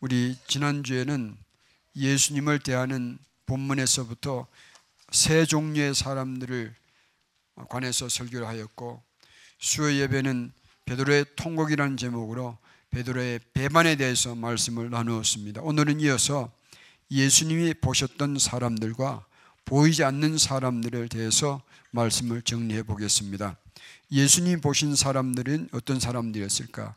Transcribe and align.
우리 0.00 0.34
지난주에는 0.46 1.36
예수님을 1.94 2.60
대하는 2.60 3.18
본문에서부터 3.44 4.46
세 5.12 5.44
종류의 5.44 5.94
사람들을 5.94 6.74
관해서 7.68 8.08
설교를 8.08 8.46
하였고 8.46 9.02
수요 9.58 9.92
예배는 9.92 10.52
베드로의 10.86 11.26
통곡이라는 11.36 11.98
제목으로 11.98 12.56
베드로의 12.90 13.40
배반에 13.52 13.96
대해서 13.96 14.34
말씀을 14.34 14.88
나누었습니다. 14.88 15.60
오늘은 15.60 16.00
이어서 16.00 16.50
예수님이 17.10 17.74
보셨던 17.74 18.38
사람들과 18.38 19.26
보이지 19.66 20.02
않는 20.02 20.38
사람들에 20.38 21.08
대해서 21.08 21.62
말씀을 21.90 22.40
정리해 22.40 22.82
보겠습니다. 22.84 23.56
예수님 24.10 24.62
보신 24.62 24.96
사람들은 24.96 25.68
어떤 25.72 26.00
사람들이었을까? 26.00 26.94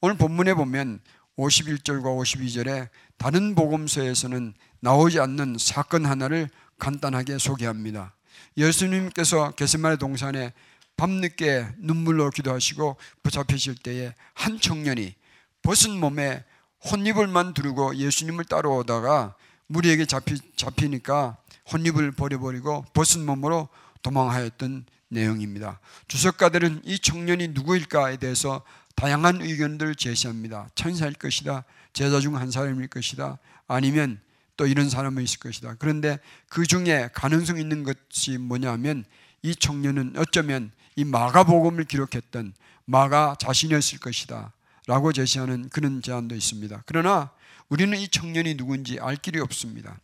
오늘 0.00 0.16
본문에 0.16 0.54
보면 0.54 1.00
51절과 1.38 2.02
52절에 2.02 2.88
다른 3.16 3.54
복음서에서는 3.54 4.54
나오지 4.80 5.20
않는 5.20 5.56
사건 5.58 6.04
하나를 6.04 6.48
간단하게 6.78 7.38
소개합니다. 7.38 8.14
예수님께서 8.56 9.52
게세마네 9.52 9.96
동산에 9.96 10.52
밤늦게 10.96 11.68
눈물로 11.78 12.30
기도하시고 12.30 12.96
붙잡히실 13.22 13.76
때에 13.76 14.14
한 14.34 14.60
청년이 14.60 15.14
벗은 15.62 15.98
몸에 15.98 16.44
혼입을만 16.90 17.54
두르고 17.54 17.96
예수님을 17.96 18.44
따라오다가 18.44 19.36
무리에게 19.68 20.06
잡히, 20.06 20.36
잡히니까 20.56 21.36
혼입을 21.72 22.12
버려버리고 22.12 22.84
벗은 22.94 23.24
몸으로 23.26 23.68
도망하였던 24.02 24.86
내용입니다. 25.08 25.80
주석가들은 26.08 26.82
이 26.84 26.98
청년이 26.98 27.48
누구일까에 27.48 28.16
대해서 28.16 28.62
다양한 28.98 29.42
의견들을 29.42 29.94
제시합니다. 29.94 30.68
천사일 30.74 31.12
것이다. 31.12 31.62
제자 31.92 32.18
중 32.18 32.34
한 32.34 32.50
사람일 32.50 32.88
것이다. 32.88 33.38
아니면 33.68 34.20
또 34.56 34.66
이런 34.66 34.90
사람은 34.90 35.22
있을 35.22 35.38
것이다. 35.38 35.76
그런데 35.78 36.18
그 36.48 36.66
중에 36.66 37.08
가능성 37.14 37.58
있는 37.60 37.84
것이 37.84 38.38
뭐냐면 38.38 39.04
이 39.42 39.54
청년은 39.54 40.14
어쩌면 40.16 40.72
이 40.96 41.04
마가복음을 41.04 41.84
기록했던 41.84 42.54
마가 42.86 43.36
자신이었을 43.38 44.00
것이다. 44.00 44.52
라고 44.88 45.12
제시하는 45.12 45.68
그런 45.68 46.02
제안도 46.02 46.34
있습니다. 46.34 46.82
그러나 46.84 47.30
우리는 47.68 47.96
이 47.96 48.08
청년이 48.08 48.56
누군지 48.56 48.98
알 48.98 49.14
길이 49.14 49.38
없습니다. 49.38 49.96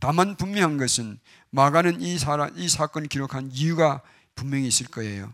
다만 0.00 0.36
분명한 0.36 0.76
것은 0.76 1.20
마가는 1.50 2.00
이, 2.00 2.18
사람, 2.18 2.50
이 2.58 2.68
사건을 2.68 3.06
기록한 3.06 3.52
이유가 3.52 4.02
분명히 4.34 4.66
있을 4.66 4.86
거예요. 4.86 5.32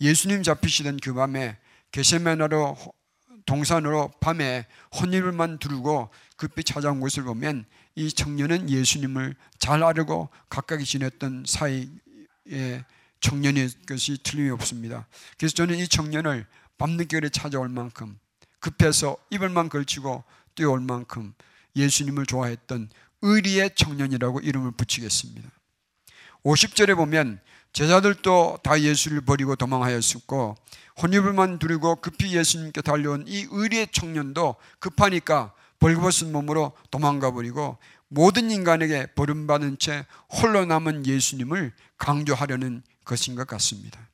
예수님 0.00 0.42
잡히시던 0.42 1.00
그 1.02 1.12
밤에 1.12 1.58
게세메나로 1.94 2.76
동산으로 3.46 4.10
밤에 4.20 4.66
혼입을만 5.00 5.58
두르고 5.60 6.10
급히 6.36 6.64
찾아온 6.64 6.98
것을 6.98 7.22
보면 7.22 7.66
이 7.94 8.10
청년은 8.10 8.68
예수님을 8.68 9.36
잘 9.60 9.84
알고 9.84 10.28
가까이 10.48 10.84
지냈던 10.84 11.44
사이의 11.46 12.84
청년의 13.20 13.70
것이 13.86 14.18
틀림이 14.24 14.50
없습니다. 14.50 15.06
그래서 15.38 15.54
저는 15.54 15.76
이 15.76 15.86
청년을 15.86 16.48
밤늦게 16.78 17.28
찾아올 17.28 17.68
만큼 17.68 18.18
급해서 18.58 19.16
이불만 19.30 19.68
걸치고 19.68 20.24
뛰어올 20.56 20.80
만큼 20.80 21.32
예수님을 21.76 22.26
좋아했던 22.26 22.90
의리의 23.22 23.76
청년이라고 23.76 24.40
이름을 24.40 24.72
붙이겠습니다. 24.72 25.48
50절에 26.42 26.96
보면 26.96 27.40
제자들도 27.74 28.60
다 28.62 28.80
예수를 28.80 29.20
버리고 29.20 29.56
도망하였었고 29.56 30.56
혼입을만 31.02 31.58
두르고 31.58 31.96
급히 31.96 32.36
예수님께 32.36 32.80
달려온 32.82 33.24
이 33.26 33.48
의리의 33.50 33.88
청년도 33.90 34.54
급하니까 34.78 35.52
벌거벗은 35.80 36.30
몸으로 36.30 36.72
도망가 36.92 37.32
버리고 37.32 37.76
모든 38.06 38.52
인간에게 38.52 39.08
버림받은 39.16 39.78
채 39.80 40.06
홀로 40.30 40.64
남은 40.64 41.04
예수님을 41.04 41.72
강조하려는 41.98 42.84
것인 43.04 43.34
것 43.34 43.44
같습니다. 43.48 44.08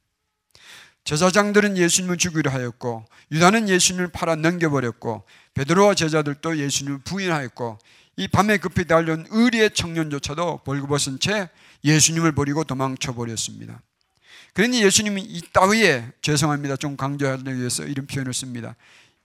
제사장들은 1.04 1.76
예수님을 1.76 2.16
죽이려 2.16 2.50
하였고 2.50 3.04
유다는 3.30 3.68
예수님을 3.68 4.08
팔아 4.08 4.36
넘겨버렸고 4.36 5.24
베드로와 5.52 5.94
제자들도 5.94 6.56
예수님을 6.56 7.00
부인하였고 7.00 7.78
이 8.16 8.28
밤에 8.28 8.56
급히 8.56 8.86
달려온 8.86 9.26
의리의 9.30 9.74
청년조차도 9.74 10.62
벌거벗은 10.64 11.20
채 11.20 11.50
예수님을 11.84 12.32
버리고 12.32 12.64
도망쳐 12.64 13.14
버렸습니다. 13.14 13.80
그러니 14.54 14.82
예수님이 14.82 15.22
이 15.22 15.42
따위에 15.52 16.10
죄송합니다. 16.22 16.76
좀 16.76 16.96
강조하기 16.96 17.56
위해서 17.56 17.84
이런 17.84 18.06
표현을 18.06 18.34
씁니다. 18.34 18.74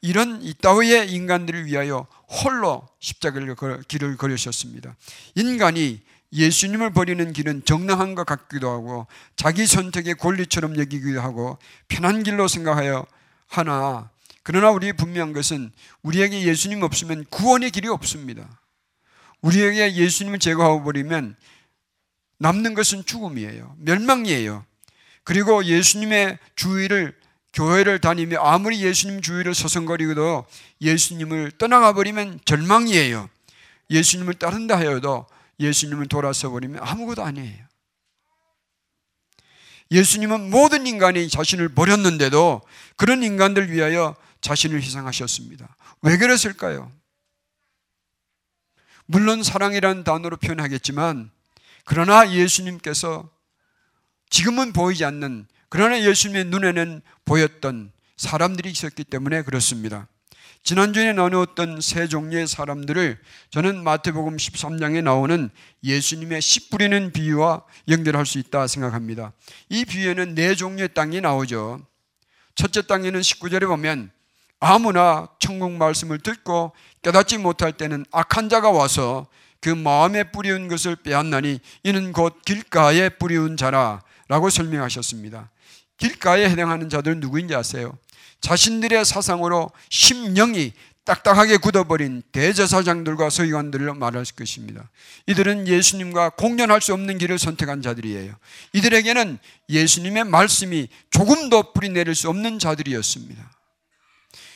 이런 0.02 0.42
이 0.44 0.54
따위의 0.54 1.12
인간들을 1.12 1.66
위하여 1.66 2.06
홀로 2.28 2.88
십자가를 3.00 3.56
길을 3.88 4.18
걸으셨습니다. 4.18 4.96
인간이 5.34 6.02
예수님을 6.32 6.92
버리는 6.92 7.34
길은 7.34 7.64
정당한 7.66 8.14
것 8.14 8.26
같기도 8.26 8.70
하고 8.70 9.08
자기 9.36 9.66
선택의 9.66 10.16
권리처럼 10.16 10.78
여기기도 10.78 11.22
하고 11.22 11.58
편한 11.88 12.24
길로 12.24 12.48
생각하여 12.48 13.06
하나 13.48 14.10
그러나 14.44 14.70
우리 14.70 14.94
분명한 14.94 15.34
것은 15.34 15.72
우리에게 16.04 16.44
예수님 16.44 16.84
없으면 16.84 17.26
구원의 17.32 17.72
길이 17.72 17.88
없습니다. 17.88 18.62
우리에게 19.42 19.96
예수님을 19.96 20.38
제거하고 20.38 20.84
버리면 20.84 21.36
남는 22.38 22.74
것은 22.74 23.06
죽음이에요. 23.06 23.76
멸망이에요. 23.80 24.66
그리고 25.24 25.64
예수님의 25.66 26.38
주의를 26.56 27.18
교회를 27.54 28.00
다니며 28.00 28.40
아무리 28.42 28.84
예수님 28.84 29.22
주위를 29.22 29.56
서성거리고도 29.56 30.46
예수님을 30.82 31.52
떠나가 31.58 31.94
버리면 31.94 32.42
절망이에요. 32.44 33.30
예수님을 33.90 34.34
따른다 34.34 34.78
하여도 34.78 35.26
예수님을 35.60 36.08
돌아서 36.08 36.50
버리면 36.50 36.84
아무것도 36.84 37.24
아니에요. 37.24 37.66
예수님은 39.92 40.50
모든 40.50 40.86
인간이 40.86 41.30
자신을 41.30 41.70
버렸는데도 41.70 42.62
그런 42.98 43.24
인간들 43.24 43.72
위하여 43.72 44.16
자신을 44.42 44.82
희생하셨습니다. 44.82 45.76
왜 46.02 46.18
그랬을까요? 46.18 46.92
물론 49.06 49.44
사랑이라는 49.44 50.04
단어로 50.04 50.38
표현하겠지만 50.38 51.32
그러나 51.86 52.32
예수님께서 52.32 53.30
지금은 54.30 54.74
보이지 54.74 55.06
않는 55.06 55.48
그러나 55.70 56.02
예수님의 56.02 56.46
눈에는 56.46 57.02
보였던 57.24 57.92
사람들이 58.18 58.70
있었기 58.72 59.04
때문에 59.06 59.44
그렇습니다. 59.44 60.08
지난주에 60.64 61.14
나누었던 61.14 61.80
세 61.80 62.08
종류의 62.08 62.48
사람들을 62.48 63.20
저는 63.52 63.84
마태복음 63.84 64.38
13장에 64.38 65.04
나오는 65.04 65.52
예수님의 65.84 66.42
씨 66.42 66.70
뿌리는 66.72 67.12
비유와 67.12 67.64
연결할 67.88 68.26
수 68.26 68.40
있다 68.40 68.66
생각합니다. 68.66 69.32
이 69.70 69.86
비유에는 69.86 70.34
네 70.34 70.56
종류의 70.56 70.96
땅이 70.96 71.22
나오죠. 71.22 71.86
첫째 72.56 72.82
땅에는 72.82 73.20
19절에 73.20 73.68
보면 73.68 74.10
아무나 74.60 75.28
천국 75.38 75.74
말씀을 75.74 76.20
듣고 76.20 76.72
깨닫지 77.04 77.38
못할 77.38 77.74
때는 77.74 78.04
악한 78.12 78.50
자가 78.50 78.72
와서 78.72 79.28
그 79.62 79.70
마음에 79.70 80.24
뿌리운 80.24 80.68
것을 80.68 80.96
빼앗나니 80.96 81.60
이는 81.84 82.12
곧 82.12 82.42
길가에 82.46 83.10
뿌리운 83.10 83.58
자라 83.58 84.02
라고 84.28 84.50
설명하셨습니다. 84.50 85.50
길가에 85.98 86.50
해당하는 86.50 86.90
자들은 86.90 87.20
누구인지 87.20 87.56
아세요? 87.56 87.98
자신들의 88.42 89.06
사상으로 89.06 89.72
심령이 89.90 90.74
딱딱하게 91.06 91.58
굳어버린 91.58 92.24
대제사장들과 92.32 93.30
서기관들을 93.30 93.94
말할 93.94 94.26
것입니다. 94.36 94.90
이들은 95.28 95.68
예수님과 95.68 96.32
공존할 96.32 96.82
수 96.82 96.94
없는 96.94 97.20
길을 97.20 97.38
선택한 97.38 97.84
자들이에요. 97.84 98.34
이들에게는 98.74 99.38
예수님의 99.70 100.26
말씀이 100.26 100.88
조금도 101.12 101.74
뿌리내릴 101.74 102.16
수 102.16 102.28
없는 102.30 102.58
자들이었습니다. 102.58 103.52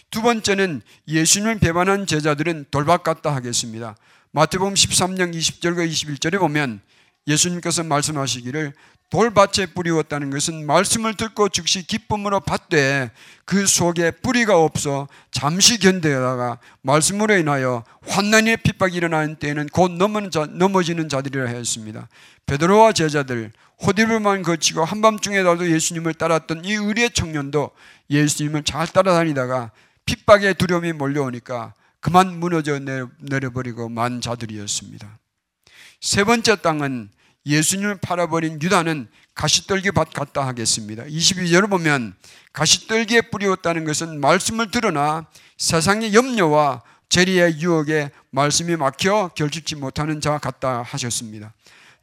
두 0.10 0.24
번째는 0.24 0.82
예수님을 1.08 1.60
배반한 1.60 2.08
제자들은 2.08 2.66
돌박 2.72 3.04
같다 3.04 3.36
하겠습니다. 3.36 3.96
마태복음 4.32 4.76
13장 4.76 5.34
20절과 5.34 5.90
21절에 5.90 6.38
보면 6.38 6.82
예수님께서 7.26 7.84
말씀하시기를 7.84 8.74
돌밭에 9.10 9.74
뿌리웠다는 9.74 10.30
것은 10.30 10.68
말씀을 10.68 11.16
듣고 11.16 11.50
즉시 11.50 11.82
기쁨으로 11.82 12.40
받되 12.40 13.10
그 13.46 13.66
속에 13.66 14.12
뿌리가 14.12 14.56
없어 14.56 15.08
잠시 15.32 15.80
견뎌다가 15.80 16.60
말씀으로 16.84 17.38
인하여 17.38 17.84
환난의 18.08 18.58
핍박이 18.58 18.98
일어나는 18.98 19.38
때에는 19.38 19.68
곧 19.70 19.94
넘어지는 19.94 21.10
자들이라 21.10 21.50
하였습니다. 21.50 22.08
베드로와 22.46 22.92
제자들 22.92 23.52
호디불만 23.82 24.44
거치고 24.44 24.86
한밤중에라도 24.86 25.72
예수님을 25.72 26.14
따랐던 26.14 26.66
이 26.66 26.74
의리의 26.74 27.10
청년도 27.12 27.72
예수님을 28.12 28.64
잘 28.64 28.86
따라다니다가 28.86 29.72
핍박의 30.06 30.54
두려움이 30.54 30.94
몰려오니까 30.94 31.74
그만 32.00 32.40
무너져 32.40 32.80
내려버리고 33.20 33.90
만 33.90 34.22
자들이었습니다. 34.22 35.20
세 36.02 36.24
번째 36.24 36.56
땅은 36.58 37.10
예수님을 37.46 37.98
팔아버린 37.98 38.62
유다는 38.62 39.08
가시떨기 39.34 39.92
밭 39.92 40.14
같다 40.14 40.46
하겠습니다. 40.46 41.04
22절을 41.06 41.70
보면 41.70 42.14
가시떨기에 42.54 43.22
뿌리웠다는 43.32 43.86
것은 43.86 44.20
말씀을 44.20 44.72
들으나 44.72 45.28
세상의 45.58 46.14
염려와 46.14 46.84
재리의 47.10 47.60
유혹에 47.60 48.12
말씀이 48.32 48.76
막혀 48.76 49.32
결집지 49.36 49.76
못하는 49.76 50.22
자 50.22 50.38
같다 50.38 50.84
하셨습니다. 50.84 51.54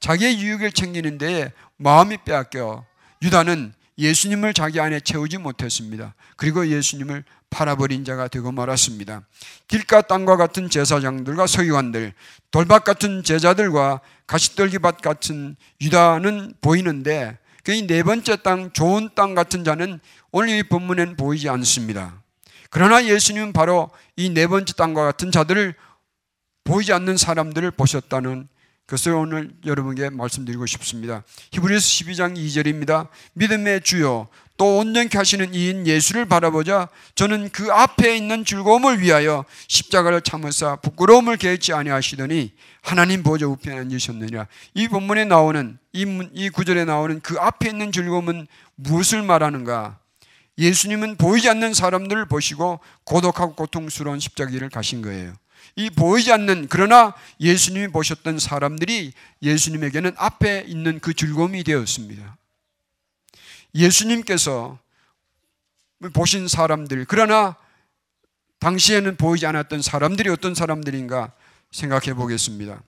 자기의 0.01 0.41
유익을 0.41 0.73
챙기는 0.73 1.19
데에 1.19 1.53
마음이 1.77 2.19
빼앗겨 2.25 2.85
유다는 3.23 3.73
예수님을 3.99 4.53
자기 4.55 4.81
안에 4.81 5.01
채우지 5.01 5.39
못했습니다. 5.39 6.15
그리고 6.37 6.67
예수님을 6.67 7.25
팔아버린 7.49 8.05
자가 8.05 8.29
되고 8.29 8.53
말았습니다. 8.53 9.23
길가 9.69 10.03
땅과 10.03 10.37
같은 10.37 10.69
제사장들과 10.69 11.47
서기관들, 11.47 12.13
돌밭 12.51 12.85
같은 12.85 13.23
제자들과 13.23 14.01
가시떨기밭 14.27 15.01
같은 15.01 15.57
유다는 15.81 16.55
보이는데 16.61 17.39
그네 17.65 18.03
번째 18.03 18.37
땅, 18.43 18.71
좋은 18.73 19.09
땅 19.15 19.35
같은 19.35 19.65
자는 19.65 20.01
오늘 20.31 20.51
이 20.59 20.63
본문엔 20.63 21.17
보이지 21.17 21.49
않습니다. 21.49 22.23
그러나 22.71 23.05
예수님은 23.05 23.53
바로 23.53 23.91
이 24.17 24.29
네 24.29 24.47
번째 24.47 24.75
땅과 24.75 25.05
같은 25.05 25.31
자들을 25.33 25.75
보이지 26.65 26.93
않는 26.93 27.17
사람들을 27.17 27.71
보셨다는 27.71 28.49
그것을 28.87 29.15
오늘 29.15 29.51
여러분에게 29.65 30.11
말씀드리고 30.11 30.65
싶습니다. 30.67 31.25
히브리서 31.51 31.81
12장 31.81 32.37
2절입니다. 32.37 33.09
믿음의 33.35 33.81
주요 33.83 34.29
또 34.57 34.79
온전케 34.79 35.19
하시는 35.19 35.53
이인 35.53 35.87
예수를 35.87 36.27
바라보자 36.27 36.89
저는 37.15 37.51
그 37.51 37.71
앞에 37.71 38.17
있는 38.17 38.45
즐거움을 38.45 39.01
위하여 39.01 39.45
십자가를 39.69 40.23
참으사 40.23 40.77
부끄러움을 40.77 41.37
개치 41.37 41.73
아니하시더니 41.73 42.53
하나님 42.81 43.23
보좌 43.23 43.47
우편에 43.47 43.77
앉으셨느니라. 43.77 44.47
이 44.75 44.89
본문에 44.89 45.25
나오는 45.25 45.79
이, 45.93 46.07
이 46.33 46.49
구절에 46.49 46.85
나오는 46.85 47.21
그 47.21 47.37
앞에 47.39 47.69
있는 47.69 47.91
즐거움은 47.91 48.47
무엇을 48.77 49.23
말하는가? 49.23 49.99
예수님은 50.59 51.17
보이지 51.17 51.51
않는 51.51 51.75
사람들을 51.75 52.27
보시고 52.27 52.81
고독하고 53.05 53.57
고통스러운 53.57 54.21
십자기를 54.21 54.71
가신 54.71 55.03
거예요. 55.03 55.35
이 55.75 55.91
보이지 55.91 56.33
않는 56.33 56.69
그러나 56.69 57.15
예수님이 57.41 57.89
보셨던 57.89 58.39
사람들이 58.39 59.13
예수님에게는 59.43 60.13
앞에 60.17 60.65
있는 60.67 61.01
그 61.01 61.13
즐거움이 61.13 61.65
되었습니다. 61.65 62.37
예수님께서 63.75 64.79
보신 66.13 66.49
사람들 66.49 67.05
그러나 67.07 67.57
당시에는 68.61 69.17
보이지 69.17 69.47
않았던 69.47 69.83
사람들이 69.83 70.31
어떤 70.31 70.55
사람들인가 70.55 71.33
생각해 71.71 72.15
보겠습니다. 72.15 72.83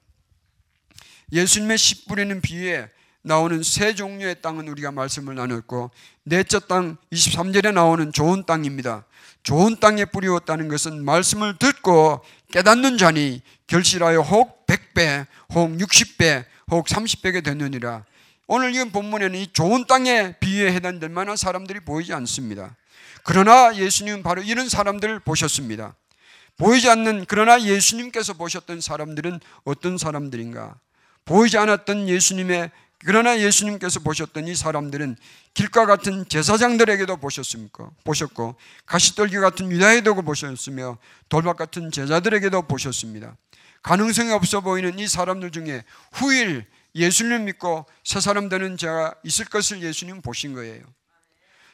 예수님의 1.31 1.77
씨 1.77 2.05
뿌리는 2.05 2.41
비유에 2.41 2.89
나오는 3.21 3.61
세 3.63 3.93
종류의 3.95 4.41
땅은 4.41 4.67
우리가 4.67 4.91
말씀을 4.91 5.35
나눴고 5.35 5.91
넷째 6.23 6.59
땅 6.67 6.97
23절에 7.11 7.73
나오는 7.73 8.11
좋은 8.13 8.45
땅입니다. 8.45 9.05
좋은 9.43 9.77
땅에 9.79 10.05
뿌리었다는 10.05 10.67
것은 10.67 11.03
말씀을 11.03 11.57
듣고 11.57 12.23
깨닫는 12.51 12.97
자니 12.97 13.41
결실하여 13.67 14.21
혹 14.21 14.65
100배, 14.67 15.25
혹 15.53 15.71
60배, 15.77 16.45
혹 16.71 16.87
30배가 16.87 17.43
되느니라. 17.43 18.05
오늘 18.47 18.75
이 18.75 18.83
본문에는 18.89 19.39
이 19.39 19.47
좋은 19.53 19.85
땅에 19.85 20.33
비유에 20.39 20.73
해당될 20.73 21.09
만한 21.09 21.37
사람들이 21.37 21.81
보이지 21.81 22.13
않습니다. 22.13 22.75
그러나 23.23 23.75
예수님은 23.75 24.23
바로 24.23 24.41
이런 24.41 24.69
사람들을 24.69 25.19
보셨습니다. 25.19 25.95
보이지 26.57 26.89
않는 26.89 27.25
그러나 27.27 27.61
예수님께서 27.61 28.33
보셨던 28.33 28.81
사람들은 28.81 29.39
어떤 29.63 29.97
사람들인가? 29.97 30.75
보이지 31.25 31.57
않았던 31.57 32.09
예수님의 32.09 32.71
그러나 33.05 33.39
예수님께서 33.39 34.01
보셨던 34.01 34.47
이 34.47 34.55
사람들은 34.55 35.15
길과 35.53 35.85
같은 35.85 36.27
제사장들에게도 36.27 37.17
보셨습니까? 37.17 37.89
보셨고 38.03 38.55
가시떨기 38.85 39.37
같은 39.37 39.71
유다에도 39.71 40.15
보셨으며 40.15 40.97
돌박 41.29 41.55
같은 41.57 41.91
제자들에게도 41.91 42.63
보셨습니다. 42.63 43.37
가능성이 43.81 44.31
없어 44.31 44.59
보이는 44.61 44.99
이 44.99 45.07
사람들 45.07 45.51
중에 45.51 45.83
후일 46.11 46.65
예수님 46.95 47.45
믿고 47.45 47.85
새 48.03 48.19
사람 48.19 48.49
되는 48.49 48.75
자가 48.75 49.15
있을 49.23 49.45
것을 49.45 49.81
예수님 49.81 50.21
보신 50.21 50.53
거예요. 50.53 50.83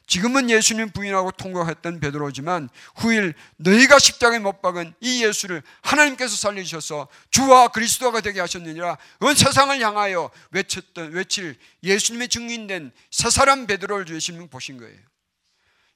지금은 0.08 0.50
예수님 0.52 0.92
부인하고 0.92 1.32
통곡했던 1.32 2.00
베드로지만 2.00 2.70
후일 2.96 3.34
너희가 3.58 3.98
십자가에 3.98 4.40
못 4.40 4.62
박은 4.62 4.94
이 5.02 5.26
예수를 5.26 5.64
하나님께서 5.82 6.36
살리셔서 6.36 7.08
주와 7.32 7.70
그리스도가 7.70 8.22
되게 8.22 8.40
하셨느니라 8.40 8.98
온 9.22 9.36
세상을 9.36 9.80
향하여 9.80 10.30
외쳤던 10.52 11.14
외칠 11.14 11.58
예수님의 11.82 12.30
증인된 12.30 12.92
새 13.10 13.30
사람 13.32 13.66
베드로를 13.66 14.14
예수님 14.14 14.48
보신 14.50 14.78
거예요. 14.78 15.00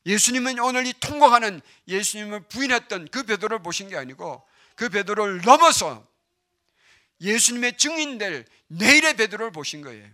예수님은 0.06 0.60
오늘 0.60 0.88
이 0.88 0.94
통곡하는 1.00 1.62
예수님을 1.88 2.42
부인했던 2.48 3.10
그 3.12 3.24
베드로를 3.24 3.62
보신 3.62 3.90
게 3.90 3.98
아니고 3.98 4.44
그 4.76 4.90
베드로를 4.90 5.42
넘어서 5.42 6.08
예수님의 7.22 7.78
증인될 7.78 8.46
내일의 8.68 9.18
베드로를 9.18 9.52
보신 9.52 9.82
거예요. 9.82 10.10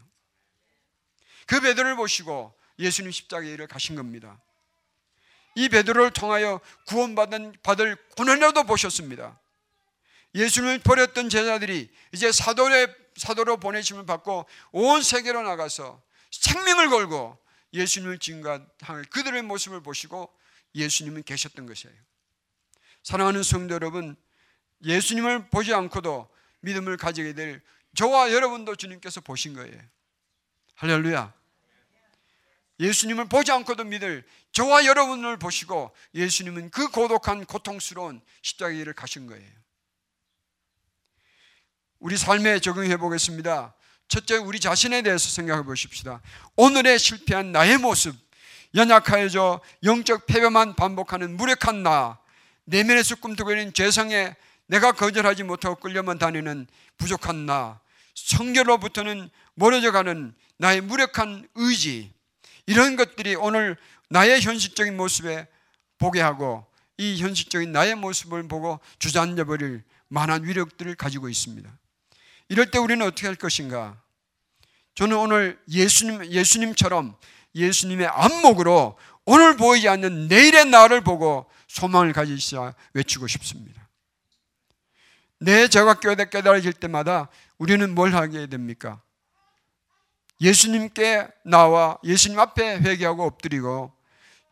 그 1.46 1.62
베드로를 1.62 1.96
보시고 1.96 2.54
예수님 2.80 3.12
십자가에 3.12 3.52
일을 3.52 3.68
가신 3.68 3.96
겁니다. 3.96 4.40
이 5.56 5.70
베드로를 5.70 6.12
통하여 6.12 6.60
구원받은 6.88 7.56
받을 7.64 7.96
고난이라도 8.18 8.64
보셨습니다. 8.66 9.40
예수님을 10.36 10.80
버렸던 10.80 11.30
제자들이 11.30 11.90
이제 12.12 12.32
사도의 12.32 12.94
사도로 13.16 13.58
보내심을 13.58 14.06
받고 14.06 14.46
온 14.74 15.02
세계로 15.02 15.42
나가서 15.44 16.02
생명을 16.32 16.90
걸고 16.90 17.40
예수님을 17.74 18.20
증거할 18.20 19.06
그들의 19.10 19.42
모습을 19.44 19.82
보시고 19.82 20.34
예수님은 20.76 21.24
계셨던 21.24 21.66
것이에요. 21.66 21.96
사랑하는 23.04 23.44
성도 23.44 23.76
여러분, 23.76 24.16
예수님을 24.84 25.50
보지 25.50 25.74
않고도 25.74 26.30
믿음을 26.62 26.98
가지게 26.98 27.34
될 27.34 27.62
저와 27.96 28.34
여러분도 28.34 28.76
주님께서 28.76 29.22
보신 29.22 29.54
거예요. 29.54 29.80
할렐루야. 30.76 31.34
예수님을 32.80 33.26
보지 33.30 33.52
않고도 33.52 33.86
믿을 33.86 34.24
저와 34.52 34.86
여러분을 34.86 35.38
보시고 35.38 35.92
예수님은 36.14 36.72
그 36.72 36.90
고독한 36.90 37.46
고통스러운 37.46 38.22
십자가의 38.42 38.80
일을 38.80 38.94
가신 38.94 39.28
거예요. 39.28 39.50
우리 42.00 42.18
삶에 42.18 42.60
적용해 42.60 42.98
보겠습니다. 42.98 43.74
첫째, 44.08 44.38
우리 44.38 44.60
자신에 44.60 45.02
대해서 45.02 45.30
생각해 45.30 45.64
보십시다. 45.64 46.22
오늘의 46.56 47.00
실패한 47.00 47.52
나의 47.52 47.78
모습, 47.78 48.16
연약하여져 48.76 49.62
영적 49.84 50.28
패배만 50.28 50.76
반복하는 50.76 51.36
무력한 51.36 51.82
나, 51.82 52.20
내면에서 52.66 53.16
꿈틀거리는 53.16 53.74
죄성에 53.74 54.36
내가 54.68 54.92
거절하지 54.92 55.44
못하고 55.44 55.76
끌려만 55.76 56.20
다니는 56.20 56.68
부족한 56.98 57.46
나, 57.46 57.80
성결로부터는 58.14 59.30
멀어져 59.56 59.92
가는 59.92 60.34
나의 60.58 60.82
무력한 60.82 61.48
의지, 61.56 62.15
이런 62.68 62.96
것들이 62.96 63.36
오늘 63.36 63.78
나의 64.10 64.42
현실적인 64.42 64.98
모습에 64.98 65.48
보게 65.98 66.22
하고 66.22 66.66
이 66.98 67.22
현실적인 67.22 67.72
나의 67.72 67.96
모습을 67.96 68.48
보고 68.48 68.80
주저앉아 69.00 69.46
버릴 69.46 69.84
만한 70.08 70.44
위력들을 70.44 70.96
가지고 70.96 71.30
있습니다. 71.30 71.70
이럴 72.50 72.70
때 72.72 72.78
우리는 72.78 73.06
어떻게 73.06 73.28
할 73.28 73.36
것인가? 73.36 74.02
저는 74.94 75.18
오늘 75.18 75.60
예수님, 75.70 76.26
예수님처럼 76.32 77.18
예수님의 77.54 78.08
안목으로 78.08 78.98
오늘 79.26 79.58
보이지 79.58 79.90
않는 79.90 80.28
내일의 80.28 80.66
나를 80.66 81.02
보고 81.02 81.50
소망을 81.68 82.14
가지시자 82.14 82.76
외치고 82.94 83.28
싶습니다. 83.28 83.86
내 85.40 85.68
죄가 85.68 86.00
깨달아질 86.00 86.74
때마다 86.74 87.30
우리는 87.58 87.94
뭘 87.94 88.14
하게 88.14 88.48
됩니까? 88.48 89.02
예수님께 90.42 91.28
나와 91.44 91.98
예수님 92.04 92.40
앞에 92.40 92.80
회개하고 92.80 93.24
엎드리고 93.24 93.92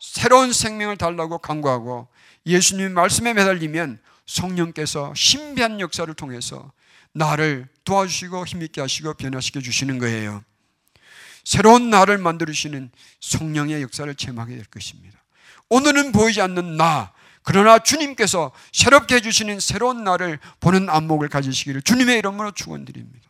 새로운 0.00 0.52
생명을 0.52 0.96
달라고 0.96 1.38
간구하고 1.38 2.08
예수님 2.46 2.92
말씀에 2.92 3.34
매달리면 3.34 4.00
성령께서 4.26 5.12
신비한 5.14 5.80
역사를 5.80 6.12
통해서 6.14 6.72
나를 7.12 7.68
도와주시고 7.84 8.46
힘있게 8.46 8.80
하시고 8.80 9.14
변화시켜 9.14 9.60
주시는 9.60 9.98
거예요. 9.98 10.42
새로운 11.44 11.90
나를 11.90 12.18
만들으시는 12.18 12.90
성령의 13.20 13.82
역사를 13.82 14.12
체험하게 14.14 14.56
될 14.56 14.64
것입니다. 14.64 15.22
오늘은 15.68 16.12
보이지 16.12 16.40
않는 16.40 16.76
나, 16.76 17.12
그러나 17.42 17.78
주님께서 17.78 18.52
새롭게 18.72 19.16
해주시는 19.16 19.60
새로운 19.60 20.02
나를 20.04 20.38
보는 20.60 20.88
안목을 20.88 21.28
가지시기를 21.28 21.82
주님의 21.82 22.18
이름으로 22.18 22.52
축원드립니다. 22.52 23.28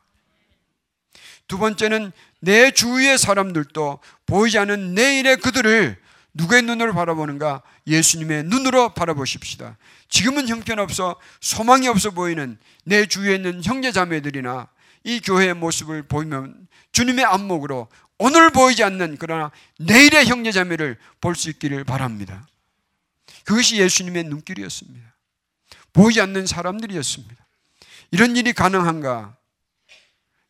두 1.47 1.59
번째는 1.59 2.13
내 2.41 2.71
주위의 2.71 3.19
사람들도 3.19 3.99
보이지 4.27 4.59
않는 4.59 4.95
내일의 4.95 5.39
그들을 5.39 5.97
누구의 6.35 6.63
눈으로 6.63 6.93
바라보는가? 6.95 7.63
예수님의 7.87 8.45
눈으로 8.45 8.93
바라보십시다. 8.95 9.77
지금은 10.09 10.49
형편없어 10.49 11.17
소망이 11.41 11.87
없어 11.89 12.11
보이는 12.11 12.59
내 12.85 13.07
주위에 13.07 13.37
있는 13.37 13.63
형제 13.63 13.93
자매들이나 13.93 14.69
이 15.05 15.21
교회의 15.21 15.55
모습을 15.55 16.03
보면 16.03 16.67
주님의 16.93 17.25
안목으로 17.25 17.89
오늘 18.19 18.51
보이지 18.51 18.83
않는 18.83 19.17
그러나 19.19 19.51
내일의 19.79 20.27
형제 20.27 20.51
자매를 20.51 20.99
볼 21.21 21.35
수 21.35 21.51
있기를 21.51 21.85
바랍니다. 21.85 22.47
그것이 23.45 23.77
예수님의 23.77 24.25
눈길이었습니다. 24.25 25.15
보이지 25.93 26.21
않는 26.21 26.47
사람들이었습니다. 26.47 27.47
이런 28.11 28.37
일이 28.37 28.53
가능한가? 28.53 29.37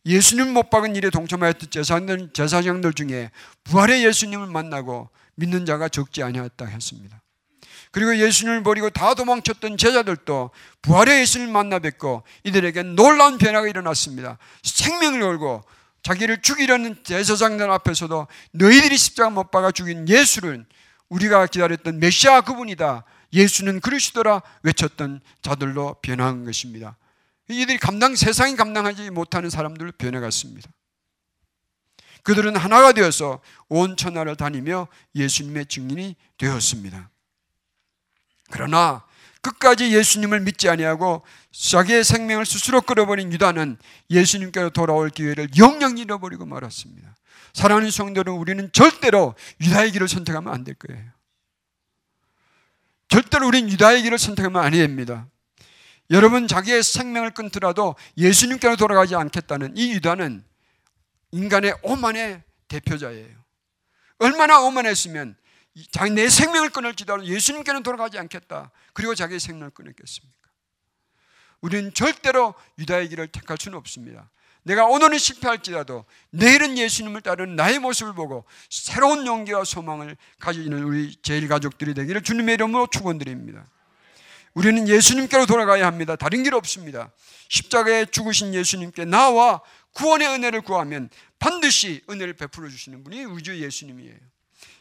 예수님 0.06 0.52
못 0.52 0.70
박은 0.70 0.96
일에 0.96 1.11
동참하였던 1.11 1.70
제사장들, 1.70 2.30
제사장들 2.32 2.92
중에 2.92 3.30
부활의 3.64 4.04
예수님을 4.04 4.46
만나고 4.46 5.08
믿는 5.37 5.64
자가 5.66 5.88
적지 5.88 6.23
아니었다 6.23 6.66
했습니다. 6.66 7.20
그리고 7.90 8.16
예수님을 8.16 8.62
버리고 8.64 8.90
다 8.90 9.14
도망쳤던 9.14 9.76
제자들도 9.76 10.50
부활의 10.82 11.20
예수님을 11.20 11.52
만나 11.52 11.78
뵙고 11.78 12.25
이들에게 12.42 12.82
놀라운 12.82 13.38
변화가 13.38 13.68
일어났습니다. 13.68 14.38
생명을 14.62 15.20
걸고 15.20 15.64
자기를 16.02 16.42
죽이려는 16.42 16.96
제사장들 17.02 17.70
앞에서도 17.70 18.26
너희들이 18.52 18.96
십자가 18.96 19.30
못 19.30 19.50
박아 19.50 19.70
죽인 19.70 20.08
예수를 20.08 20.66
우리가 21.08 21.46
기다렸던 21.46 21.99
메시아 22.00 22.42
그분이다. 22.42 23.04
예수는 23.32 23.80
그리스도라 23.80 24.42
외쳤던 24.62 25.20
자들로 25.40 25.96
변한 26.02 26.44
것입니다. 26.44 26.96
이들이 27.48 27.78
감당 27.78 28.14
세상이 28.16 28.56
감당하지 28.56 29.10
못하는 29.10 29.50
사람들로 29.50 29.92
변해갔습니다. 29.98 30.70
그들은 32.22 32.56
하나가 32.56 32.92
되어서 32.92 33.40
온 33.68 33.96
천하를 33.96 34.34
다니며 34.34 34.88
예수님의 35.14 35.66
증인이 35.66 36.16
되었습니다. 36.38 37.10
그러나 38.50 39.04
끝까지 39.42 39.94
예수님을 39.94 40.40
믿지 40.40 40.70
아니하고 40.70 41.22
자기의 41.52 42.02
생명을 42.02 42.46
스스로 42.46 42.80
끌어버린 42.80 43.30
유다는 43.30 43.76
예수님께로 44.08 44.70
돌아올 44.70 45.10
기회를 45.10 45.48
영영 45.58 45.98
잃어버리고 45.98 46.46
말았습니다. 46.46 47.14
사랑하는 47.52 47.90
성도는 47.90 48.32
우리는 48.32 48.70
절대로 48.72 49.34
유다의 49.60 49.92
길을 49.92 50.08
선택하면 50.08 50.52
안 50.52 50.64
될 50.64 50.74
거예요. 50.76 51.04
절대로 53.08 53.46
우리는 53.46 53.70
유다의 53.70 54.02
길을 54.02 54.18
선택하면 54.18 54.64
안 54.64 54.72
됩니다. 54.72 55.28
여러분 56.11 56.46
자기의 56.46 56.82
생명을 56.82 57.30
끊더라도 57.32 57.94
예수님께로 58.16 58.76
돌아가지 58.76 59.14
않겠다는 59.14 59.76
이 59.76 59.92
유다는 59.94 60.44
인간의 61.32 61.75
오만의 61.82 62.42
대표자예요. 62.68 63.44
얼마나 64.18 64.61
오만했으면 64.61 65.37
자기 65.90 66.12
내 66.12 66.28
생명을 66.28 66.70
끊을지도 66.70 67.25
예수님께는 67.25 67.82
돌아가지 67.82 68.18
않겠다. 68.18 68.70
그리고 68.92 69.14
자기의 69.14 69.40
생명을 69.40 69.70
끊었겠습니까? 69.70 70.34
우리는 71.61 71.92
절대로 71.94 72.54
유다의 72.78 73.08
길을 73.08 73.28
택할 73.28 73.56
수는 73.58 73.78
없습니다. 73.78 74.30
내가 74.62 74.87
오늘은 74.87 75.18
실패할지라도 75.18 76.04
내일은 76.30 76.78
예수님을 76.78 77.20
따르는 77.23 77.56
나의 77.56 77.78
모습을 77.78 78.14
보고 78.14 78.44
새로운 78.70 79.26
용기와 79.26 79.64
소망을 79.64 80.16
가지는 80.38 80.84
우리 80.84 81.14
제일 81.23 81.49
가족들이 81.49 81.94
되기를 81.94 82.23
주님의 82.23 82.54
이름으로 82.54 82.87
축원드립니다. 82.87 83.66
우리는 84.54 84.88
예수님께로 84.88 85.46
돌아가야 85.46 85.87
합니다. 85.87 86.16
다른 86.16 86.42
길 86.42 86.54
없습니다. 86.54 87.12
십자가에 87.49 88.06
죽으신 88.06 88.54
예수님께 88.54 89.04
나와 89.04 89.61
구원의 89.94 90.28
은혜를 90.28 90.62
구하면 90.62 91.11
반드시 91.38 92.02
은혜를 92.08 92.34
베풀어 92.34 92.68
주시는 92.68 93.04
분이 93.04 93.25
우주 93.25 93.61
예수님이에요. 93.61 94.16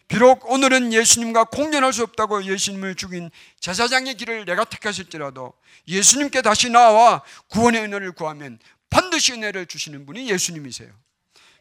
비록 0.07 0.49
오늘은 0.49 0.93
예수님과 0.93 1.45
공존할 1.45 1.91
수 1.91 2.03
없다고 2.03 2.43
예수님을 2.43 2.95
죽인 2.95 3.31
제사장의 3.59 4.15
길을 4.15 4.45
내가 4.45 4.63
택했을지라도 4.63 5.53
예수님께 5.87 6.41
다시 6.41 6.69
나와 6.69 7.23
구원의 7.49 7.81
은혜를 7.81 8.11
구하면 8.11 8.59
반드시 8.89 9.33
은혜를 9.33 9.65
주시는 9.65 10.05
분이 10.05 10.29
예수님이세요. 10.29 10.89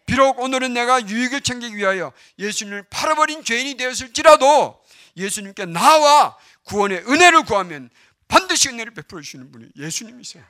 비록 0.05 0.41
오늘은 0.41 0.75
내가 0.75 1.07
유익을 1.07 1.41
챙기기 1.41 1.77
위하여 1.77 2.13
예수님을 2.39 2.85
팔아버린 2.91 3.45
죄인이 3.45 3.77
되었을지라도 3.77 4.83
예수님께 5.17 5.67
나와 5.67 6.37
구원의 6.65 7.05
은혜를 7.09 7.45
구하면 7.45 7.91
반드시 8.29 8.69
은혜를 8.69 8.95
베풀어 8.95 9.21
주시는 9.21 9.53
분이 9.53 9.71
예수님이세요. 9.77 10.45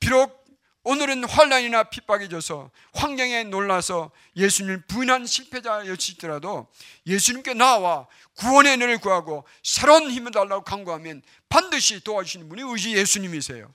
비록 0.00 0.46
오늘은 0.84 1.24
환란이나 1.24 1.84
핍박이 1.90 2.28
져서 2.28 2.70
환경에 2.94 3.42
놀라서 3.42 4.12
예수님을 4.36 4.86
부인한 4.86 5.26
실패자였을지라도 5.26 6.68
예수님께 7.08 7.54
나와 7.54 8.06
구원의 8.34 8.74
은혜를 8.74 8.98
구하고 8.98 9.44
새로운 9.64 10.08
힘을 10.08 10.30
달라고 10.30 10.62
간구하면 10.62 11.22
반드시 11.48 11.98
도와주시는 12.04 12.48
분이 12.48 12.62
우리 12.62 12.80
주 12.80 12.96
예수님이세요. 12.96 13.72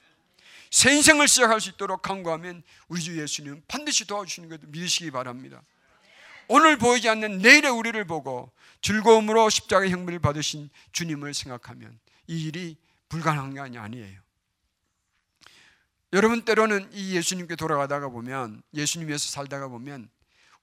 새 0.70 0.94
인생을 0.94 1.28
시작할 1.28 1.60
수 1.60 1.72
있도록 1.72 2.02
간구하면 2.02 2.64
우리 2.88 3.02
주 3.02 3.20
예수님 3.22 3.62
반드시 3.68 4.08
도와주시는 4.08 4.48
것을 4.48 4.70
믿으시기 4.70 5.12
바랍니다. 5.12 5.62
오늘 6.48 6.78
보이지 6.78 7.08
않는 7.10 7.40
내일의 7.40 7.72
우리를 7.72 8.04
보고 8.06 8.52
즐거움으로 8.82 9.50
십자가 9.50 9.88
형벌을 9.88 10.20
받으신 10.20 10.70
주님을 10.92 11.34
생각하면 11.34 12.00
이 12.28 12.46
일이 12.46 12.78
불가능한 13.10 13.72
게 13.72 13.80
아니에요. 13.80 14.20
여러분 16.14 16.44
때로는 16.44 16.90
이 16.92 17.16
예수님께 17.16 17.56
돌아가다가 17.56 18.10
보면 18.10 18.62
예수님 18.74 19.08
위해서 19.08 19.30
살다가 19.30 19.68
보면 19.68 20.10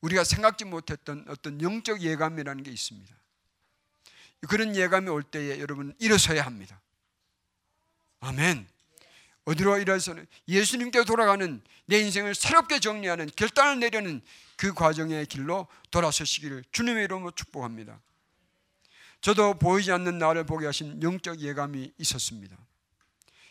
우리가 0.01 0.25
생각지 0.25 0.65
못했던 0.65 1.25
어떤 1.29 1.61
영적 1.63 2.03
예감이라는 2.03 2.63
게 2.63 2.71
있습니다. 2.71 3.15
그런 4.49 4.77
예감이 4.77 5.09
올 5.09 5.23
때에 5.23 5.59
여러분 5.59 5.95
일어서야 5.99 6.45
합니다. 6.45 6.81
아멘. 8.21 8.67
어디로 9.49 9.79
일어서는 9.79 10.27
예수님께 10.47 11.05
돌아가는 11.05 11.63
내 11.87 11.99
인생을 12.01 12.35
새롭게 12.35 12.81
정리하는 12.81 13.31
결단을 13.35 13.81
내려는 13.81 14.21
그 14.59 14.75
과정의 14.75 15.25
길로 15.25 15.67
돌아서시기를 15.91 16.65
주님의 16.71 17.05
이름으로 17.05 17.31
축복합니다. 17.31 17.99
저도 19.23 19.55
보이지 19.55 19.91
않는 19.91 20.19
나를 20.19 20.45
보게 20.45 20.67
하신 20.67 21.03
영적 21.03 21.41
예감이 21.41 21.95
있었습니다. 21.97 22.59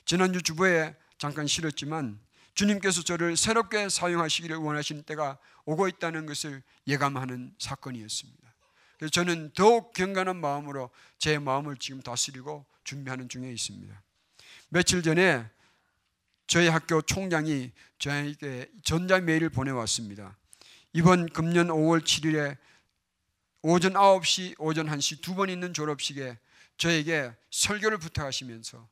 지난주 0.06 0.44
주보에 0.44 0.96
잠깐 1.18 1.48
실었지만 1.48 2.20
주님께서 2.54 3.02
저를 3.02 3.36
새롭게 3.36 3.90
사용하시기를 3.90 4.56
원하시는 4.56 5.02
때가 5.02 5.40
오고 5.66 5.88
있다는 5.88 6.28
것을 6.28 6.62
예감하는 6.88 7.56
사건이었습니다. 7.58 8.54
그래서 9.00 9.12
저는 9.12 9.52
더욱 9.56 9.94
경건한 9.94 10.38
마음으로 10.38 10.92
제 11.18 11.40
마음을 11.40 11.76
지금 11.78 12.02
다스리고 12.02 12.68
준비하는 12.84 13.30
중에 13.30 13.52
있습니다. 13.52 14.00
며칠 14.70 15.02
전에 15.02 15.50
저희 16.48 16.68
학교 16.70 17.02
총장이 17.02 17.72
저에게 18.00 18.72
전자 18.84 19.20
메일을 19.20 19.50
보내왔습니다. 19.50 20.38
이번 20.94 21.28
금년 21.30 21.68
5월 21.68 22.02
7일에 22.04 22.58
오전 23.62 23.94
9시, 23.94 24.56
오전 24.58 24.88
1시 24.88 25.22
두 25.22 25.36
번 25.36 25.50
있는 25.50 25.74
졸업식에 25.74 26.38
저에게 26.78 27.34
설교를 27.52 27.98
부탁하시면서 27.98 28.88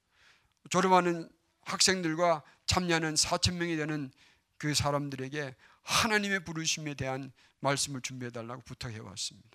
졸업하는 0.70 1.30
학생들과 1.62 2.44
참여하는 2.66 3.14
4천 3.14 3.54
명이 3.54 3.78
되는 3.78 4.12
그 4.58 4.74
사람들에게 4.74 5.56
하나님의 5.84 6.44
부르심에 6.44 6.96
대한 6.96 7.32
말씀을 7.60 8.02
준비해 8.02 8.32
달라고 8.32 8.62
부탁해 8.64 9.00
왔습니다. 9.00 9.50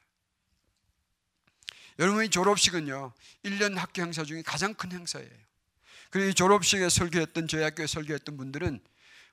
여러분의 1.98 2.30
졸업식은요, 2.30 3.12
1년 3.44 3.74
학교 3.74 4.02
행사 4.02 4.24
중에 4.24 4.42
가장 4.42 4.72
큰 4.74 4.90
행사예요. 4.92 5.49
그리고 6.10 6.28
이 6.28 6.34
졸업식에 6.34 6.88
설교했던 6.88 7.48
저희 7.48 7.62
학교에 7.62 7.86
설교했던 7.86 8.36
분들은 8.36 8.80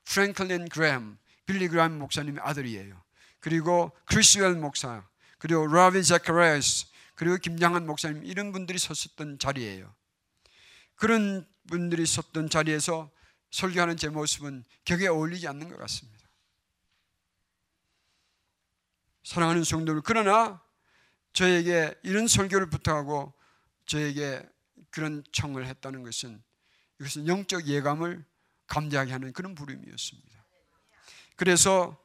프랭클린 0.06 0.70
그램, 0.70 1.18
빌리 1.46 1.68
그램 1.68 1.98
목사님의 1.98 2.42
아들이에요. 2.44 3.02
그리고 3.40 3.92
크리스웰 4.06 4.56
목사, 4.56 5.08
그리고 5.38 5.68
라비 5.68 6.04
자카레스, 6.04 6.88
그리고 7.16 7.38
김장한 7.38 7.86
목사님 7.86 8.24
이런 8.26 8.52
분들이 8.52 8.78
섰었던 8.78 9.40
자리예요. 9.40 9.94
그런 10.96 11.48
분들이 11.68 12.06
섰던 12.06 12.50
자리에서 12.50 13.12
설교하는 13.52 13.98
제 13.98 14.10
모습은 14.10 14.64
격에 14.86 15.08
어울리지 15.08 15.48
않는 15.48 15.70
것 15.70 15.78
같습니다. 15.78 16.28
사랑하는 19.24 19.64
성도들, 19.64 20.02
그러나 20.04 20.62
저에게 21.34 21.94
이런 22.04 22.28
설교를 22.28 22.70
부탁하고 22.70 23.34
저에게 23.86 24.48
그런 24.90 25.24
청을 25.32 25.66
했다는 25.66 26.04
것은 26.04 26.42
이것은 27.00 27.28
영적 27.28 27.68
예감을 27.68 28.24
감지하게 28.68 29.12
하는 29.12 29.34
그런 29.34 29.56
부름이었습니다. 29.56 30.28
그래서 31.36 31.98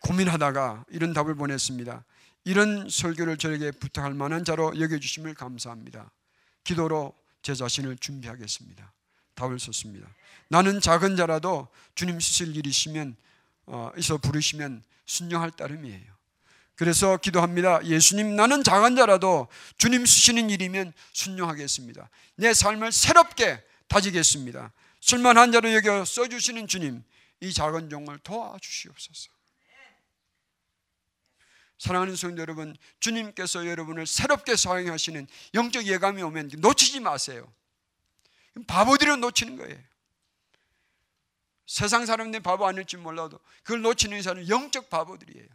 고민하다가 0.00 0.84
이런 0.90 1.12
답을 1.12 1.34
보냈습니다. 1.34 2.04
이런 2.44 2.88
설교를 2.88 3.36
저에게 3.36 3.70
부탁할 3.70 4.14
만한 4.14 4.44
자로 4.44 4.78
여겨주심을 4.78 5.34
감사합니다. 5.34 6.10
기도로 6.64 7.14
제 7.42 7.54
자신을 7.54 7.98
준비하겠습니다. 7.98 8.92
답을 9.34 9.58
썼습니다. 9.58 10.08
나는 10.48 10.80
작은 10.80 11.16
자라도 11.16 11.68
주님 11.94 12.20
쓰실 12.20 12.56
일이시면 12.56 13.16
어, 13.66 13.90
있어 13.96 14.18
부르시면 14.18 14.82
순종할 15.06 15.50
따름이에요. 15.50 16.12
그래서 16.74 17.16
기도합니다. 17.16 17.84
예수님 17.84 18.34
나는 18.34 18.62
작은 18.64 18.96
자라도 18.96 19.48
주님 19.78 20.04
쓰시는 20.04 20.50
일이면 20.50 20.92
순종하겠습니다. 21.12 22.08
내 22.36 22.52
삶을 22.52 22.92
새롭게 22.92 23.62
다지겠습니다. 23.92 24.72
술만 25.00 25.36
한 25.36 25.52
자로 25.52 25.70
여겨 25.74 26.06
써주시는 26.06 26.66
주님, 26.66 27.04
이 27.40 27.52
작은 27.52 27.90
종을 27.90 28.18
도와주시옵소서. 28.20 29.30
사랑하는 31.78 32.16
성도 32.16 32.40
여러분, 32.40 32.74
주님께서 33.00 33.66
여러분을 33.66 34.06
새롭게 34.06 34.56
사용하시는 34.56 35.26
영적 35.52 35.86
예감이 35.86 36.22
오면 36.22 36.52
놓치지 36.58 37.00
마세요. 37.00 37.52
바보들을 38.66 39.20
놓치는 39.20 39.56
거예요. 39.56 39.78
세상 41.66 42.06
사람들이 42.06 42.42
바보 42.42 42.66
아닐지 42.66 42.96
몰라도 42.96 43.40
그걸 43.62 43.82
놓치는 43.82 44.22
사람은 44.22 44.48
영적 44.48 44.88
바보들이에요. 44.88 45.48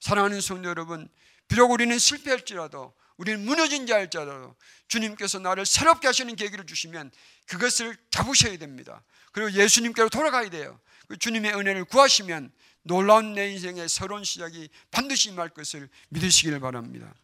사랑하는 0.00 0.40
성도 0.40 0.68
여러분, 0.68 1.08
비록 1.48 1.70
우리는 1.72 1.98
실패할지라도 1.98 2.94
우리는 3.16 3.44
무너진 3.44 3.86
자일지라도 3.86 4.56
주님께서 4.88 5.38
나를 5.38 5.66
새롭게 5.66 6.06
하시는 6.06 6.34
계기를 6.34 6.66
주시면 6.66 7.10
그것을 7.46 7.96
잡으셔야 8.10 8.56
됩니다. 8.58 9.02
그리고 9.32 9.52
예수님께로 9.52 10.08
돌아가야 10.08 10.50
돼요. 10.50 10.80
그 11.08 11.16
주님의 11.16 11.54
은혜를 11.54 11.84
구하시면 11.84 12.52
놀라운 12.82 13.34
내 13.34 13.50
인생의 13.52 13.88
새로운 13.88 14.24
시작이 14.24 14.68
반드시 14.90 15.30
임할 15.30 15.48
것을 15.50 15.88
믿으시기를 16.10 16.60
바랍니다. 16.60 17.14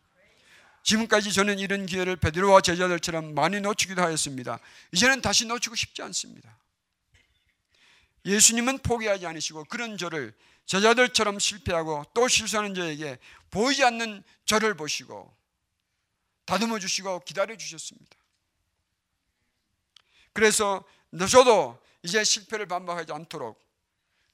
지금까지 0.82 1.32
저는 1.32 1.59
이런 1.59 1.87
기회를 1.87 2.16
베드로와 2.16 2.62
제자들처럼 2.62 3.35
많이 3.35 3.61
놓치기도 3.61 4.00
하였습니다. 4.00 4.59
이제는 4.92 5.20
다시 5.20 5.44
놓치고 5.44 5.75
싶지 5.75 6.02
않습니다. 6.02 6.56
예수님은 8.25 8.78
포기하지 8.78 9.26
않으시고 9.26 9.64
그런 9.64 9.99
저를 9.99 10.35
제자들처럼 10.66 11.38
실패하고 11.38 12.04
또 12.14 12.28
실수하는 12.28 12.75
저에게 12.75 13.18
보이지 13.50 13.85
않는 13.85 14.23
저를 14.44 14.75
보시고 14.75 15.35
다듬어 16.50 16.80
주시고 16.80 17.21
기다려 17.21 17.57
주셨습니다. 17.57 18.16
그래서 20.33 20.85
저도 21.30 21.80
이제 22.02 22.25
실패를 22.25 22.66
반복하지 22.66 23.12
않도록 23.12 23.62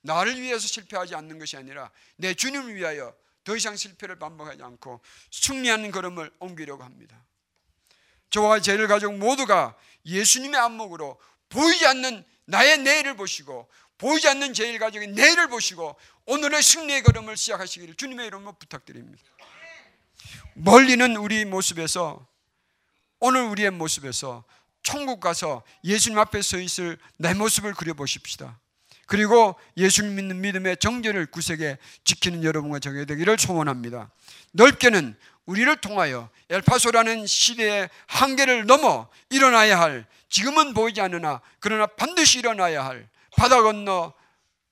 나를 0.01 0.41
위해서 0.41 0.67
실패하지 0.67 1.15
않는 1.15 1.39
것이 1.39 1.59
아니라 1.59 1.91
내 2.17 2.33
주님을 2.33 2.75
위하여 2.75 3.15
더 3.45 3.55
이상 3.55 3.77
실패를 3.77 4.19
반복하지 4.19 4.63
않고 4.63 5.03
승리하는 5.31 5.91
걸음을 5.91 6.31
옮기려고 6.39 6.85
합니다. 6.85 7.23
저와 8.31 8.61
제일 8.61 8.87
가족 8.89 9.15
모두가 9.19 9.77
예수님의 10.07 10.59
안목으로 10.59 11.21
보이지 11.51 11.87
않는 11.87 12.25
나의 12.47 12.79
내일을 12.79 13.17
보시고 13.17 13.69
보이지 13.99 14.27
않는 14.29 14.55
제일 14.55 14.79
가족의 14.79 15.09
내일을 15.09 15.49
보시고 15.49 15.95
오늘의 16.25 16.63
승리의 16.63 17.03
걸음을 17.03 17.37
시작하시기를 17.37 17.95
주님의 17.97 18.29
이름으로 18.29 18.53
부탁드립니다. 18.55 19.23
멀리는 20.55 21.17
우리 21.17 21.45
모습에서 21.45 22.27
오늘 23.21 23.43
우리의 23.43 23.71
모습에서 23.71 24.45
천국 24.83 25.21
가서 25.21 25.63
예수님 25.85 26.19
앞에 26.19 26.43
서 26.43 26.59
있을 26.59 26.99
내 27.17 27.35
모습을 27.35 27.75
그려보십시다. 27.75 28.59
그리고 29.07 29.55
예수님 29.77 30.17
믿는 30.17 30.41
믿음의 30.41 30.79
정죄를 30.79 31.27
구색에 31.27 31.79
지키는 32.05 32.45
여러분과 32.45 32.79
정해 32.79 33.05
되기를 33.05 33.39
소원합니다. 33.39 34.11
넓게는 34.53 35.17
우리를 35.47 35.77
통하여 35.77 36.29
엘파소라는 36.51 37.27
시대의 37.27 37.89
한계를 38.07 38.67
넘어 38.67 39.09
일어나야 39.31 39.79
할 39.81 40.07
지금은 40.29 40.75
보이지 40.75 41.01
않으나 41.01 41.41
그러나 41.61 41.87
반드시 41.87 42.41
일어나야 42.41 42.85
할 42.85 43.09
바다 43.37 43.63
건너 43.63 44.13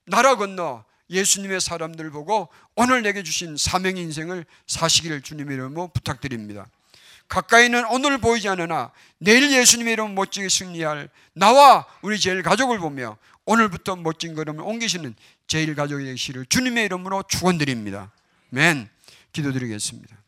나라 0.05 0.37
건너 0.37 0.85
예수님의 1.11 1.61
사람들 1.61 2.11
보고 2.11 2.49
오늘 2.77 3.03
내게 3.03 3.23
주신 3.23 3.57
사명 3.57 3.97
인생을 3.97 4.45
사시기를 4.67 5.23
주님의 5.23 5.55
이름으로 5.57 5.89
부탁드립니다. 5.89 6.67
가까이는 7.29 7.87
오늘 7.91 8.19
보이지 8.19 8.49
않으나 8.49 8.93
내일 9.19 9.51
예수님의 9.51 9.95
이름 9.95 10.15
멋지게 10.15 10.49
승리할 10.49 11.09
나와 11.33 11.87
우리 12.03 12.19
제일 12.19 12.43
가족을 12.43 12.79
보며 12.79 13.17
오늘부터 13.47 13.97
멋진 13.97 14.35
걸음을 14.35 14.63
옮기시는 14.63 15.15
제일 15.47 15.75
가족의 15.75 16.07
되시를 16.07 16.47
주님의 16.47 16.87
이름으로 16.87 17.23
축원드립니다. 17.29 18.11
맨 18.51 18.89
기도드리겠습니다. 19.33 20.24